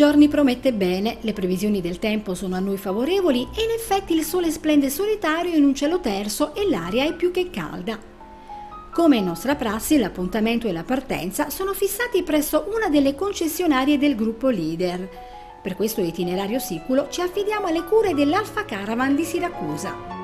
Giorni 0.00 0.28
promette 0.28 0.72
bene, 0.72 1.18
le 1.20 1.34
previsioni 1.34 1.82
del 1.82 1.98
tempo 1.98 2.34
sono 2.34 2.56
a 2.56 2.58
noi 2.58 2.78
favorevoli 2.78 3.46
e 3.54 3.64
in 3.64 3.70
effetti 3.70 4.14
il 4.14 4.24
sole 4.24 4.50
splende 4.50 4.88
solitario 4.88 5.54
in 5.54 5.62
un 5.62 5.74
cielo 5.74 6.00
terso 6.00 6.54
e 6.54 6.66
l'aria 6.70 7.04
è 7.04 7.12
più 7.12 7.30
che 7.30 7.50
calda. 7.50 7.98
Come 8.94 9.18
in 9.18 9.26
nostra 9.26 9.56
prassi, 9.56 9.98
l'appuntamento 9.98 10.66
e 10.66 10.72
la 10.72 10.84
partenza 10.84 11.50
sono 11.50 11.74
fissati 11.74 12.22
presso 12.22 12.64
una 12.74 12.88
delle 12.88 13.14
concessionarie 13.14 13.98
del 13.98 14.14
gruppo 14.14 14.48
leader. 14.48 15.06
Per 15.62 15.76
questo 15.76 16.00
itinerario 16.00 16.60
siculo 16.60 17.08
ci 17.10 17.20
affidiamo 17.20 17.66
alle 17.66 17.84
cure 17.84 18.14
dell'Alfa 18.14 18.64
Caravan 18.64 19.14
di 19.14 19.24
Siracusa. 19.24 20.19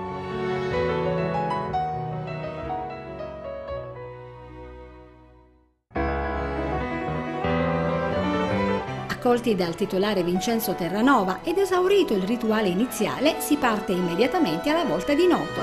Accolti 9.19 9.55
dal 9.55 9.75
titolare 9.75 10.23
Vincenzo 10.23 10.75
Terranova 10.75 11.41
ed 11.43 11.57
esaurito 11.57 12.13
il 12.13 12.23
rituale 12.25 12.69
iniziale, 12.69 13.41
si 13.41 13.57
parte 13.57 13.93
immediatamente 13.93 14.69
alla 14.69 14.85
volta 14.85 15.15
di 15.15 15.27
Noto. 15.27 15.61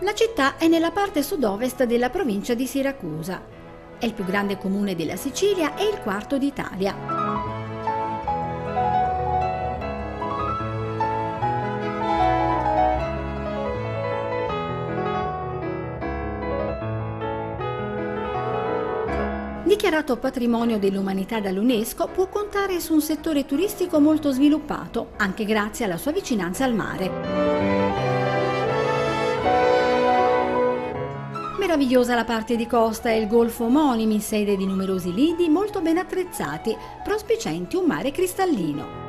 La 0.00 0.14
città 0.14 0.56
è 0.56 0.66
nella 0.66 0.90
parte 0.90 1.22
sud-ovest 1.22 1.84
della 1.84 2.08
provincia 2.08 2.54
di 2.54 2.66
Siracusa. 2.66 3.42
È 3.98 4.06
il 4.06 4.14
più 4.14 4.24
grande 4.24 4.56
comune 4.56 4.96
della 4.96 5.16
Sicilia 5.16 5.76
e 5.76 5.84
il 5.84 5.98
quarto 6.02 6.38
d'Italia. 6.38 7.09
Dichiarato 19.80 20.18
patrimonio 20.18 20.78
dell'umanità 20.78 21.40
dall'UNESCO, 21.40 22.08
può 22.08 22.28
contare 22.28 22.80
su 22.80 22.92
un 22.92 23.00
settore 23.00 23.46
turistico 23.46 23.98
molto 23.98 24.30
sviluppato, 24.30 25.12
anche 25.16 25.46
grazie 25.46 25.86
alla 25.86 25.96
sua 25.96 26.12
vicinanza 26.12 26.66
al 26.66 26.74
mare. 26.74 27.10
Meravigliosa 31.58 32.14
la 32.14 32.26
parte 32.26 32.56
di 32.56 32.66
costa 32.66 33.10
e 33.10 33.20
il 33.20 33.26
golfo 33.26 33.64
omonimi, 33.64 34.20
sede 34.20 34.54
di 34.54 34.66
numerosi 34.66 35.14
lidi 35.14 35.48
molto 35.48 35.80
ben 35.80 35.96
attrezzati, 35.96 36.76
prospicenti 37.02 37.76
un 37.76 37.86
mare 37.86 38.10
cristallino. 38.10 38.99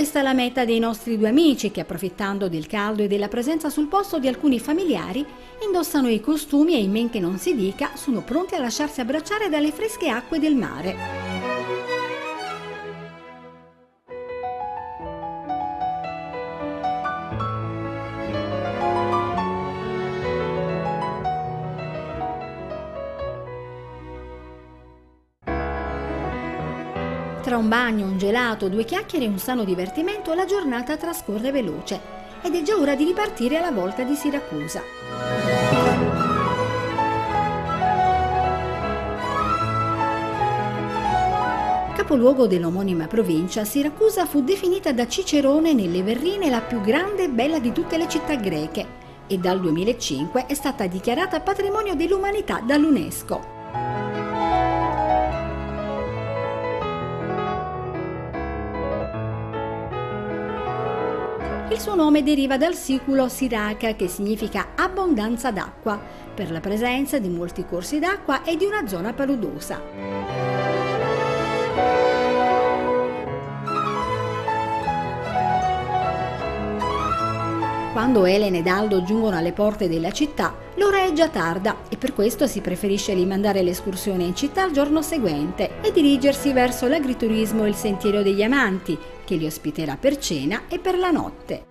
È 0.00 0.02
questa 0.04 0.22
la 0.22 0.32
meta 0.32 0.64
dei 0.64 0.78
nostri 0.78 1.18
due 1.18 1.28
amici 1.28 1.70
che, 1.70 1.80
approfittando 1.80 2.48
del 2.48 2.66
caldo 2.66 3.02
e 3.02 3.06
della 3.06 3.28
presenza 3.28 3.68
sul 3.68 3.86
posto 3.86 4.18
di 4.18 4.28
alcuni 4.28 4.58
familiari, 4.58 5.22
indossano 5.62 6.08
i 6.08 6.22
costumi 6.22 6.72
e 6.72 6.78
in 6.78 6.90
men 6.90 7.10
che 7.10 7.20
non 7.20 7.36
si 7.36 7.54
dica 7.54 7.90
sono 7.96 8.22
pronti 8.22 8.54
a 8.54 8.60
lasciarsi 8.60 9.02
abbracciare 9.02 9.50
dalle 9.50 9.72
fresche 9.72 10.08
acque 10.08 10.38
del 10.38 10.54
mare. 10.54 11.29
Tra 27.50 27.58
un 27.58 27.68
bagno, 27.68 28.04
un 28.04 28.16
gelato, 28.16 28.68
due 28.68 28.84
chiacchiere 28.84 29.24
e 29.24 29.28
un 29.28 29.40
sano 29.40 29.64
divertimento, 29.64 30.34
la 30.34 30.44
giornata 30.44 30.96
trascorre 30.96 31.50
veloce 31.50 32.00
ed 32.42 32.54
è 32.54 32.62
già 32.62 32.76
ora 32.76 32.94
di 32.94 33.02
ripartire 33.02 33.56
alla 33.56 33.72
volta 33.72 34.04
di 34.04 34.14
Siracusa. 34.14 34.80
Capoluogo 41.96 42.46
dell'omonima 42.46 43.08
provincia, 43.08 43.64
Siracusa 43.64 44.26
fu 44.26 44.44
definita 44.44 44.92
da 44.92 45.08
Cicerone 45.08 45.72
nelle 45.72 46.04
Verrine 46.04 46.50
la 46.50 46.60
più 46.60 46.80
grande 46.80 47.24
e 47.24 47.28
bella 47.30 47.58
di 47.58 47.72
tutte 47.72 47.96
le 47.98 48.06
città 48.06 48.36
greche 48.36 48.86
e 49.26 49.38
dal 49.38 49.60
2005 49.60 50.46
è 50.46 50.54
stata 50.54 50.86
dichiarata 50.86 51.40
patrimonio 51.40 51.96
dell'umanità 51.96 52.60
dall'UNESCO. 52.64 54.09
Il 61.70 61.78
suo 61.78 61.94
nome 61.94 62.24
deriva 62.24 62.56
dal 62.56 62.74
siculo 62.74 63.28
Siraca 63.28 63.94
che 63.94 64.08
significa 64.08 64.70
abbondanza 64.74 65.52
d'acqua, 65.52 66.00
per 66.34 66.50
la 66.50 66.58
presenza 66.58 67.20
di 67.20 67.28
molti 67.28 67.64
corsi 67.64 68.00
d'acqua 68.00 68.42
e 68.42 68.56
di 68.56 68.64
una 68.64 68.88
zona 68.88 69.12
paludosa. 69.12 69.80
Quando 77.92 78.24
Elena 78.24 78.56
ed 78.56 78.66
Aldo 78.66 79.04
giungono 79.04 79.36
alle 79.36 79.52
porte 79.52 79.88
della 79.88 80.10
città, 80.10 80.54
l'ora 80.74 81.04
è 81.04 81.12
già 81.12 81.28
tarda 81.28 81.82
e 81.88 81.96
per 81.96 82.14
questo 82.14 82.48
si 82.48 82.60
preferisce 82.60 83.14
rimandare 83.14 83.62
l'escursione 83.62 84.24
in 84.24 84.34
città 84.34 84.64
al 84.64 84.72
giorno 84.72 85.02
seguente 85.02 85.80
e 85.82 85.92
dirigersi 85.92 86.52
verso 86.52 86.88
l'agriturismo 86.88 87.64
Il 87.64 87.74
Sentiero 87.74 88.22
degli 88.22 88.42
Amanti, 88.42 88.98
che 89.30 89.36
li 89.36 89.46
ospiterà 89.46 89.96
per 89.96 90.18
cena 90.18 90.66
e 90.66 90.80
per 90.80 90.98
la 90.98 91.12
notte. 91.12 91.66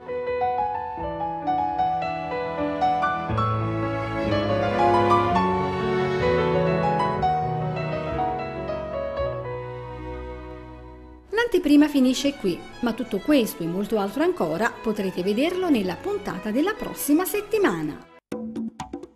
L'anteprima 11.32 11.90
finisce 11.90 12.36
qui, 12.36 12.58
ma 12.80 12.94
tutto 12.94 13.18
questo 13.18 13.64
e 13.64 13.68
molto 13.68 14.00
altro 14.00 14.24
ancora 14.24 14.72
potrete 14.72 15.22
vederlo 15.22 15.70
nella 15.70 15.96
puntata 15.96 16.52
della 16.52 16.74
prossima 16.76 17.26
settimana. 17.26 18.08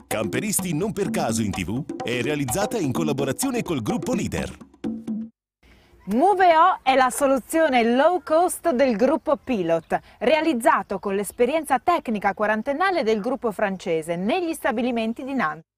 Camperisti 0.06 0.74
non 0.74 0.92
per 0.92 1.10
caso 1.12 1.42
in 1.42 1.52
tv 1.52 1.86
è 2.04 2.22
realizzata 2.22 2.78
in 2.78 2.92
collaborazione 2.92 3.64
col 3.64 3.82
gruppo 3.82 4.14
Leader. 4.14 4.63
Moveo 6.08 6.80
è 6.84 6.96
la 6.96 7.10
soluzione 7.10 7.82
low 7.96 8.22
cost 8.22 8.72
del 8.72 8.98
gruppo 8.98 9.38
Pilot, 9.38 9.98
realizzato 10.20 11.00
con 11.00 11.16
l'esperienza 11.16 11.80
tecnica 11.80 12.34
quarantennale 12.34 13.04
del 13.04 13.22
gruppo 13.22 13.54
francese 13.54 14.18
negli 14.18 14.52
stabilimenti 14.52 15.24
di 15.24 15.34
Nantes. 15.34 15.73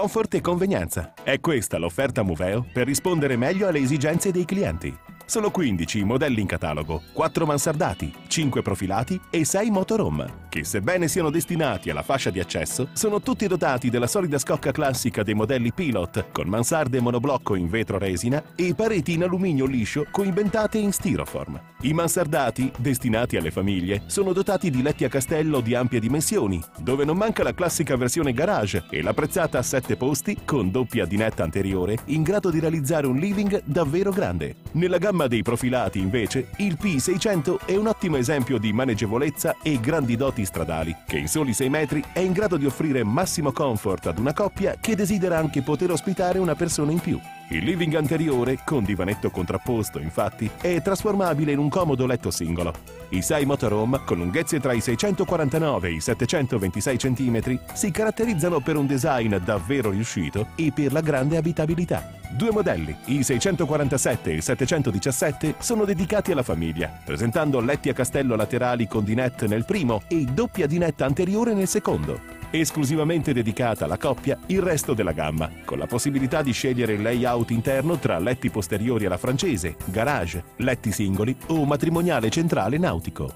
Comfort 0.00 0.32
e 0.32 0.40
convenienza. 0.40 1.12
È 1.22 1.40
questa 1.40 1.76
l'offerta 1.76 2.22
Moveo 2.22 2.64
per 2.72 2.86
rispondere 2.86 3.36
meglio 3.36 3.66
alle 3.68 3.80
esigenze 3.80 4.30
dei 4.30 4.46
clienti. 4.46 4.96
Sono 5.26 5.50
15 5.50 5.98
i 5.98 6.04
modelli 6.04 6.40
in 6.40 6.46
catalogo, 6.46 7.02
4 7.12 7.44
mansardati, 7.44 8.10
5 8.26 8.62
profilati 8.62 9.20
e 9.28 9.44
6 9.44 9.70
motorhome, 9.70 10.39
che 10.50 10.64
sebbene 10.64 11.08
siano 11.08 11.30
destinati 11.30 11.88
alla 11.88 12.02
fascia 12.02 12.28
di 12.28 12.40
accesso, 12.40 12.88
sono 12.92 13.22
tutti 13.22 13.46
dotati 13.46 13.88
della 13.88 14.06
solida 14.06 14.36
scocca 14.36 14.72
classica 14.72 15.22
dei 15.22 15.32
modelli 15.32 15.72
Pilot, 15.72 16.26
con 16.32 16.48
mansarde 16.48 17.00
monoblocco 17.00 17.54
in 17.54 17.68
vetro 17.68 17.96
resina 17.96 18.42
e 18.54 18.74
pareti 18.74 19.14
in 19.14 19.22
alluminio 19.22 19.64
liscio 19.64 20.06
coinventate 20.10 20.76
in 20.76 20.92
styrofoam. 20.92 21.58
I 21.82 21.94
mansardati, 21.94 22.70
destinati 22.76 23.38
alle 23.38 23.50
famiglie, 23.50 24.02
sono 24.06 24.34
dotati 24.34 24.70
di 24.70 24.82
letti 24.82 25.04
a 25.04 25.08
castello 25.08 25.60
di 25.60 25.74
ampie 25.74 26.00
dimensioni, 26.00 26.62
dove 26.80 27.04
non 27.04 27.16
manca 27.16 27.42
la 27.42 27.54
classica 27.54 27.96
versione 27.96 28.32
garage 28.32 28.84
e 28.90 29.00
l'apprezzata 29.00 29.58
a 29.58 29.62
7 29.62 29.96
posti 29.96 30.38
con 30.44 30.70
doppia 30.70 31.06
dinetta 31.06 31.44
anteriore 31.44 31.96
in 32.06 32.22
grado 32.22 32.50
di 32.50 32.58
realizzare 32.58 33.06
un 33.06 33.16
living 33.16 33.62
davvero 33.64 34.10
grande. 34.10 34.56
Nella 34.72 34.98
gamma 34.98 35.28
dei 35.28 35.42
profilati, 35.42 36.00
invece, 36.00 36.48
il 36.56 36.76
P600 36.78 37.66
è 37.66 37.76
un 37.76 37.86
ottimo 37.86 38.16
esempio 38.16 38.58
di 38.58 38.72
maneggevolezza 38.72 39.56
e 39.62 39.78
grandi 39.78 40.16
doti 40.16 40.39
stradali, 40.44 40.94
che 41.06 41.18
in 41.18 41.28
soli 41.28 41.52
6 41.52 41.68
metri 41.68 42.04
è 42.12 42.20
in 42.20 42.32
grado 42.32 42.56
di 42.56 42.66
offrire 42.66 43.04
massimo 43.04 43.52
comfort 43.52 44.06
ad 44.06 44.18
una 44.18 44.32
coppia 44.32 44.76
che 44.80 44.96
desidera 44.96 45.38
anche 45.38 45.62
poter 45.62 45.90
ospitare 45.90 46.38
una 46.38 46.54
persona 46.54 46.92
in 46.92 47.00
più. 47.00 47.20
Il 47.52 47.64
living 47.64 47.96
anteriore, 47.96 48.60
con 48.64 48.84
divanetto 48.84 49.28
contrapposto, 49.28 49.98
infatti, 49.98 50.48
è 50.60 50.80
trasformabile 50.80 51.50
in 51.50 51.58
un 51.58 51.68
comodo 51.68 52.06
letto 52.06 52.30
singolo. 52.30 52.72
I 53.08 53.22
6 53.22 53.44
motorhome, 53.44 54.02
con 54.04 54.18
lunghezze 54.18 54.60
tra 54.60 54.72
i 54.72 54.80
649 54.80 55.88
e 55.88 55.92
i 55.94 56.00
726 56.00 56.96
cm, 56.96 57.58
si 57.72 57.90
caratterizzano 57.90 58.60
per 58.60 58.76
un 58.76 58.86
design 58.86 59.34
davvero 59.38 59.90
riuscito 59.90 60.50
e 60.54 60.70
per 60.72 60.92
la 60.92 61.00
grande 61.00 61.38
abitabilità. 61.38 62.12
Due 62.30 62.52
modelli, 62.52 62.94
i 63.06 63.24
647 63.24 64.30
e 64.30 64.34
il 64.34 64.42
717, 64.42 65.54
sono 65.58 65.84
dedicati 65.84 66.30
alla 66.30 66.44
famiglia, 66.44 67.00
presentando 67.04 67.58
letti 67.58 67.88
a 67.88 67.94
castello 67.94 68.36
laterali 68.36 68.86
con 68.86 69.02
dinette 69.02 69.48
nel 69.48 69.64
primo 69.64 70.02
e 70.06 70.22
doppia 70.22 70.68
dinetta 70.68 71.04
anteriore 71.04 71.52
nel 71.52 71.66
secondo. 71.66 72.39
Esclusivamente 72.52 73.32
dedicata 73.32 73.84
alla 73.84 73.96
coppia, 73.96 74.36
il 74.46 74.60
resto 74.60 74.92
della 74.92 75.12
gamma, 75.12 75.48
con 75.64 75.78
la 75.78 75.86
possibilità 75.86 76.42
di 76.42 76.50
scegliere 76.50 76.94
il 76.94 77.02
layout 77.02 77.52
interno 77.52 77.96
tra 77.98 78.18
letti 78.18 78.50
posteriori 78.50 79.06
alla 79.06 79.18
francese, 79.18 79.76
garage, 79.84 80.42
letti 80.56 80.90
singoli 80.90 81.36
o 81.48 81.64
matrimoniale 81.64 82.28
centrale 82.28 82.76
nautico. 82.76 83.32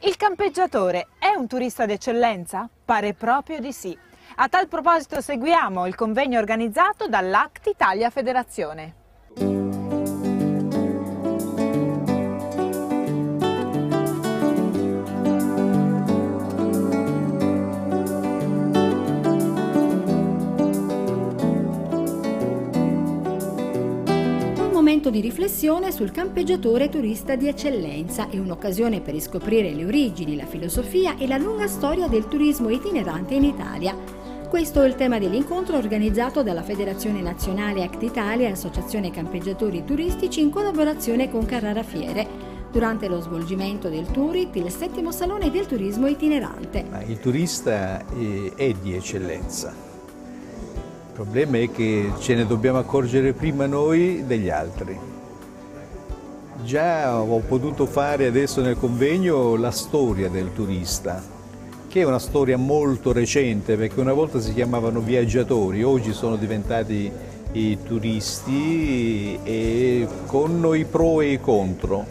Il 0.00 0.16
campeggiatore 0.16 1.06
è 1.20 1.34
un 1.36 1.46
turista 1.46 1.86
d'eccellenza? 1.86 2.68
Pare 2.84 3.14
proprio 3.14 3.60
di 3.60 3.72
sì. 3.72 3.96
A 4.36 4.48
tal 4.48 4.66
proposito 4.66 5.20
seguiamo 5.20 5.86
il 5.86 5.94
convegno 5.94 6.40
organizzato 6.40 7.06
dall'Act 7.06 7.68
Italia 7.68 8.10
Federazione. 8.10 9.02
Momento 25.04 25.10
di 25.10 25.20
riflessione 25.20 25.92
sul 25.92 26.10
campeggiatore 26.10 26.88
turista 26.88 27.36
di 27.36 27.46
eccellenza 27.46 28.30
e 28.30 28.38
un'occasione 28.38 29.00
per 29.00 29.12
riscoprire 29.12 29.72
le 29.72 29.84
origini, 29.84 30.36
la 30.36 30.46
filosofia 30.46 31.16
e 31.18 31.26
la 31.26 31.36
lunga 31.36 31.66
storia 31.66 32.08
del 32.08 32.26
turismo 32.26 32.70
itinerante 32.70 33.34
in 33.34 33.44
Italia. 33.44 33.94
Questo 34.48 34.82
è 34.82 34.86
il 34.86 34.94
tema 34.94 35.18
dell'incontro 35.18 35.76
organizzato 35.76 36.42
dalla 36.42 36.62
Federazione 36.62 37.20
Nazionale 37.20 37.82
Act 37.82 38.02
Italia 38.02 38.48
e 38.48 38.52
Associazione 38.52 39.10
Campeggiatori 39.10 39.84
Turistici 39.84 40.40
in 40.40 40.50
collaborazione 40.50 41.28
con 41.30 41.44
Carrara 41.44 41.82
Fiere 41.82 42.26
durante 42.70 43.06
lo 43.08 43.20
svolgimento 43.20 43.88
del 43.88 44.06
Turit, 44.06 44.56
il 44.56 44.70
settimo 44.70 45.12
salone 45.12 45.50
del 45.50 45.66
turismo 45.66 46.06
itinerante. 46.06 46.84
Il 47.06 47.18
turista 47.18 48.04
eh, 48.16 48.52
è 48.56 48.72
di 48.72 48.94
eccellenza. 48.94 49.83
Il 51.16 51.20
problema 51.20 51.58
è 51.58 51.70
che 51.70 52.10
ce 52.18 52.34
ne 52.34 52.44
dobbiamo 52.44 52.78
accorgere 52.78 53.34
prima 53.34 53.66
noi 53.66 54.24
degli 54.26 54.50
altri. 54.50 54.98
Già 56.64 57.22
ho 57.22 57.38
potuto 57.38 57.86
fare 57.86 58.26
adesso 58.26 58.60
nel 58.60 58.76
convegno 58.76 59.54
la 59.54 59.70
storia 59.70 60.28
del 60.28 60.52
turista, 60.52 61.22
che 61.86 62.00
è 62.00 62.04
una 62.04 62.18
storia 62.18 62.56
molto 62.56 63.12
recente 63.12 63.76
perché 63.76 64.00
una 64.00 64.12
volta 64.12 64.40
si 64.40 64.52
chiamavano 64.52 64.98
viaggiatori, 64.98 65.84
oggi 65.84 66.12
sono 66.12 66.34
diventati 66.34 67.08
i 67.52 67.78
turisti 67.84 69.38
e 69.44 70.08
con 70.26 70.68
i 70.74 70.84
pro 70.84 71.20
e 71.20 71.30
i 71.30 71.40
contro. 71.40 72.04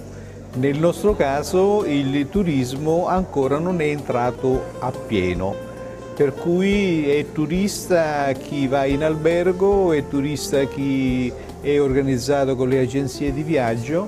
Nel 0.54 0.80
nostro 0.80 1.14
caso 1.14 1.84
il 1.84 2.30
turismo 2.30 3.08
ancora 3.08 3.60
non 3.60 3.82
è 3.82 3.88
entrato 3.88 4.64
appieno, 4.80 5.72
per 6.16 6.34
cui 6.34 7.10
è 7.10 7.32
turista 7.32 8.32
chi 8.34 8.68
va 8.68 8.86
in 8.86 9.04
albergo, 9.04 9.94
è 9.94 10.08
turista 10.08 10.64
chi 10.66 11.32
è 11.62 11.80
organizzato 11.80 12.56
con 12.56 12.70
le 12.70 12.80
agenzie 12.80 13.34
di 13.34 13.42
viaggio, 13.42 14.08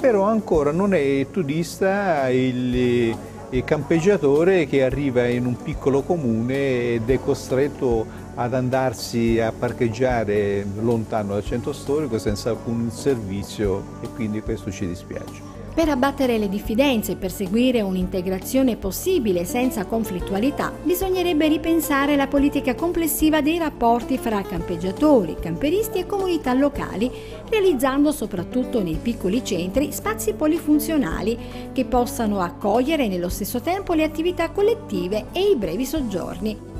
però 0.00 0.24
ancora 0.24 0.72
non 0.72 0.94
è 0.94 1.26
turista 1.30 2.28
il 2.28 3.16
eh, 3.50 3.64
campeggiatore 3.64 4.66
che 4.66 4.82
arriva 4.82 5.26
in 5.26 5.46
un 5.46 5.56
piccolo 5.56 6.02
comune 6.02 6.94
ed 6.94 7.08
è 7.08 7.20
costretto 7.20 8.04
ad 8.34 8.54
andarsi 8.54 9.38
a 9.38 9.52
parcheggiare 9.52 10.66
lontano 10.80 11.34
dal 11.34 11.44
centro 11.44 11.72
storico 11.72 12.18
senza 12.18 12.50
alcun 12.50 12.90
servizio 12.90 13.84
e 14.00 14.08
quindi 14.08 14.40
questo 14.40 14.70
ci 14.70 14.86
dispiace. 14.86 15.51
Per 15.74 15.88
abbattere 15.88 16.36
le 16.36 16.50
diffidenze 16.50 17.12
e 17.12 17.16
perseguire 17.16 17.80
un'integrazione 17.80 18.76
possibile 18.76 19.46
senza 19.46 19.86
conflittualità, 19.86 20.70
bisognerebbe 20.82 21.48
ripensare 21.48 22.14
la 22.14 22.26
politica 22.26 22.74
complessiva 22.74 23.40
dei 23.40 23.56
rapporti 23.56 24.18
fra 24.18 24.42
campeggiatori, 24.42 25.36
camperisti 25.40 26.00
e 26.00 26.06
comunità 26.06 26.52
locali, 26.52 27.10
realizzando 27.48 28.12
soprattutto 28.12 28.82
nei 28.82 28.98
piccoli 29.00 29.42
centri 29.42 29.92
spazi 29.92 30.34
polifunzionali 30.34 31.38
che 31.72 31.86
possano 31.86 32.40
accogliere 32.40 33.08
nello 33.08 33.30
stesso 33.30 33.62
tempo 33.62 33.94
le 33.94 34.04
attività 34.04 34.50
collettive 34.50 35.28
e 35.32 35.40
i 35.40 35.56
brevi 35.56 35.86
soggiorni. 35.86 36.71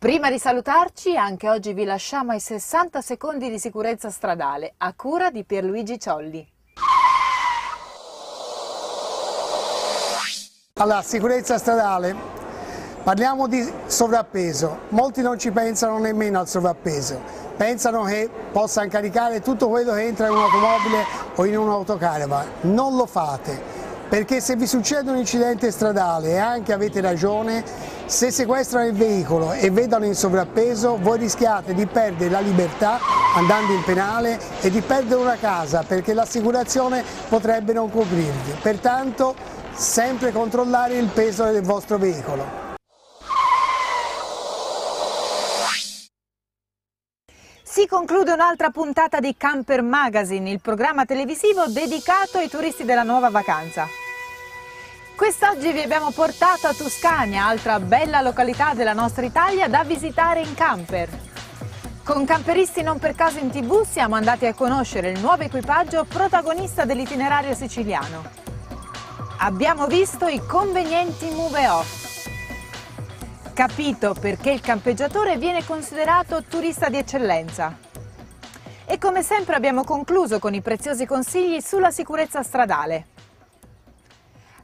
Prima 0.00 0.30
di 0.30 0.38
salutarci, 0.38 1.16
anche 1.16 1.48
oggi 1.48 1.72
vi 1.72 1.82
lasciamo 1.82 2.30
ai 2.30 2.38
60 2.38 3.00
secondi 3.00 3.50
di 3.50 3.58
sicurezza 3.58 4.10
stradale, 4.10 4.74
a 4.76 4.92
cura 4.94 5.30
di 5.30 5.42
Pierluigi 5.42 5.98
Ciolli. 5.98 6.48
Allora, 10.74 11.02
sicurezza 11.02 11.58
stradale, 11.58 12.14
parliamo 13.02 13.48
di 13.48 13.68
sovrappeso, 13.86 14.82
molti 14.90 15.20
non 15.20 15.36
ci 15.36 15.50
pensano 15.50 15.98
nemmeno 15.98 16.38
al 16.38 16.46
sovrappeso, 16.46 17.20
pensano 17.56 18.04
che 18.04 18.30
possano 18.52 18.88
caricare 18.88 19.40
tutto 19.40 19.68
quello 19.68 19.94
che 19.94 20.02
entra 20.02 20.28
in 20.28 20.34
un'automobile 20.34 21.04
o 21.34 21.44
in 21.44 21.58
un'autocaravan, 21.58 22.46
non 22.60 22.94
lo 22.94 23.06
fate, 23.06 23.60
perché 24.08 24.40
se 24.40 24.54
vi 24.54 24.68
succede 24.68 25.10
un 25.10 25.16
incidente 25.16 25.72
stradale 25.72 26.34
e 26.34 26.38
anche 26.38 26.72
avete 26.72 27.00
ragione, 27.00 27.96
se 28.08 28.30
sequestrano 28.30 28.86
il 28.86 28.94
veicolo 28.94 29.52
e 29.52 29.70
vedono 29.70 30.06
in 30.06 30.14
sovrappeso, 30.14 30.96
voi 30.96 31.18
rischiate 31.18 31.74
di 31.74 31.84
perdere 31.84 32.30
la 32.30 32.40
libertà 32.40 32.98
andando 33.34 33.74
in 33.74 33.84
penale 33.84 34.40
e 34.62 34.70
di 34.70 34.80
perdere 34.80 35.20
una 35.20 35.36
casa 35.36 35.82
perché 35.86 36.14
l'assicurazione 36.14 37.04
potrebbe 37.28 37.74
non 37.74 37.90
coprirvi. 37.90 38.56
Pertanto 38.62 39.36
sempre 39.74 40.32
controllare 40.32 40.96
il 40.96 41.08
peso 41.08 41.44
del 41.44 41.62
vostro 41.62 41.98
veicolo. 41.98 42.66
Si 47.62 47.86
conclude 47.86 48.32
un'altra 48.32 48.70
puntata 48.70 49.20
di 49.20 49.36
Camper 49.36 49.82
Magazine, 49.82 50.50
il 50.50 50.60
programma 50.60 51.04
televisivo 51.04 51.66
dedicato 51.66 52.38
ai 52.38 52.48
turisti 52.48 52.84
della 52.84 53.02
nuova 53.02 53.28
vacanza. 53.28 54.07
Quest'oggi 55.18 55.72
vi 55.72 55.80
abbiamo 55.82 56.12
portato 56.12 56.68
a 56.68 56.72
Tuscania, 56.72 57.44
altra 57.44 57.80
bella 57.80 58.20
località 58.20 58.72
della 58.72 58.92
nostra 58.92 59.26
Italia 59.26 59.66
da 59.66 59.82
visitare 59.82 60.42
in 60.42 60.54
camper. 60.54 61.08
Con 62.04 62.24
Camperisti 62.24 62.82
non 62.82 63.00
per 63.00 63.16
caso 63.16 63.40
in 63.40 63.50
tv 63.50 63.84
siamo 63.84 64.14
andati 64.14 64.46
a 64.46 64.54
conoscere 64.54 65.10
il 65.10 65.18
nuovo 65.18 65.42
equipaggio 65.42 66.04
protagonista 66.04 66.84
dell'itinerario 66.84 67.52
siciliano. 67.52 68.22
Abbiamo 69.38 69.88
visto 69.88 70.28
i 70.28 70.40
convenienti 70.46 71.28
move 71.30 71.68
off. 71.68 72.28
Capito 73.52 74.14
perché 74.14 74.52
il 74.52 74.60
campeggiatore 74.60 75.36
viene 75.36 75.64
considerato 75.64 76.44
turista 76.44 76.88
di 76.88 76.96
eccellenza. 76.96 77.76
E 78.84 78.98
come 78.98 79.24
sempre 79.24 79.56
abbiamo 79.56 79.82
concluso 79.82 80.38
con 80.38 80.54
i 80.54 80.60
preziosi 80.60 81.06
consigli 81.06 81.60
sulla 81.60 81.90
sicurezza 81.90 82.44
stradale. 82.44 83.17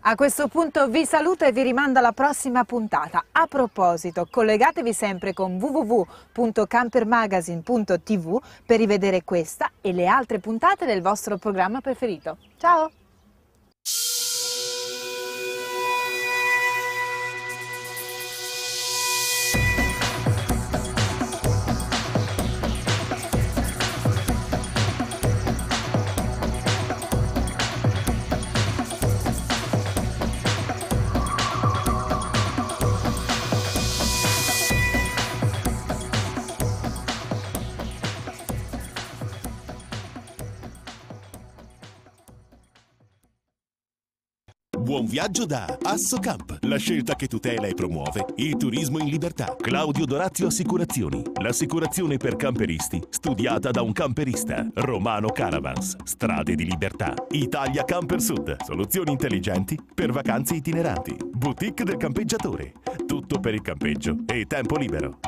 A 0.07 0.17
questo 0.17 0.49
punto 0.49 0.87
vi 0.89 1.07
saluto 1.07 1.47
e 1.47 1.53
vi 1.53 1.63
rimando 1.63 1.99
alla 1.99 2.13
prossima 2.13 2.63
puntata. 2.65 3.25
A 3.33 3.47
proposito, 3.47 4.29
collegatevi 4.31 4.93
sempre 4.93 5.33
con 5.33 5.59
www.campermagazine.tv 5.59 8.39
per 8.67 8.81
rivedere 8.81 9.25
questa 9.25 9.71
e 9.81 9.95
le 9.95 10.07
altre 10.07 10.41
puntate 10.41 10.85
del 10.85 11.01
vostro 11.01 11.39
programma 11.39 11.81
preferito. 11.81 12.37
Ciao! 12.59 12.91
Buon 45.05 45.17
viaggio 45.17 45.45
da 45.45 45.79
Assocamp, 45.83 46.61
la 46.63 46.79
scelta 46.79 47.15
che 47.15 47.27
tutela 47.27 47.67
e 47.67 47.75
promuove 47.75 48.25
il 48.37 48.57
turismo 48.57 48.99
in 49.01 49.09
libertà. 49.09 49.55
Claudio 49.55 50.07
Dorazio 50.07 50.47
Assicurazioni, 50.47 51.23
l'assicurazione 51.43 52.17
per 52.17 52.37
camperisti 52.37 53.03
studiata 53.11 53.71
da 53.71 53.83
un 53.83 53.93
camperista. 53.93 54.67
Romano 54.73 55.29
Caravans, 55.29 55.97
strade 56.05 56.55
di 56.55 56.65
libertà. 56.65 57.13
Italia 57.33 57.85
Camper 57.85 58.23
Sud, 58.23 58.57
soluzioni 58.65 59.11
intelligenti 59.11 59.79
per 59.95 60.11
vacanze 60.11 60.55
itineranti. 60.55 61.15
Boutique 61.35 61.85
del 61.85 61.99
campeggiatore, 61.99 62.73
tutto 63.07 63.41
per 63.41 63.53
il 63.53 63.61
campeggio 63.61 64.17
e 64.25 64.47
tempo 64.47 64.79
libero. 64.79 65.19